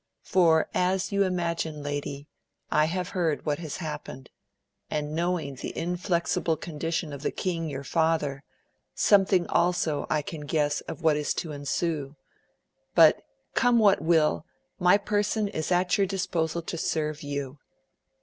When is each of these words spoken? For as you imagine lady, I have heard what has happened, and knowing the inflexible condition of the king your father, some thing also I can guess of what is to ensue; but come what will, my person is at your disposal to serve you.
For 0.23 0.67
as 0.73 1.11
you 1.11 1.21
imagine 1.23 1.83
lady, 1.83 2.27
I 2.71 2.85
have 2.85 3.09
heard 3.09 3.45
what 3.45 3.59
has 3.59 3.77
happened, 3.77 4.31
and 4.89 5.13
knowing 5.13 5.53
the 5.53 5.77
inflexible 5.77 6.57
condition 6.57 7.13
of 7.13 7.21
the 7.21 7.29
king 7.29 7.69
your 7.69 7.83
father, 7.83 8.41
some 8.95 9.25
thing 9.25 9.45
also 9.45 10.07
I 10.09 10.23
can 10.23 10.47
guess 10.47 10.81
of 10.87 11.03
what 11.03 11.17
is 11.17 11.35
to 11.35 11.51
ensue; 11.51 12.15
but 12.95 13.21
come 13.53 13.77
what 13.77 14.01
will, 14.01 14.43
my 14.79 14.97
person 14.97 15.47
is 15.47 15.71
at 15.71 15.95
your 15.99 16.07
disposal 16.07 16.63
to 16.63 16.79
serve 16.79 17.21
you. 17.21 17.59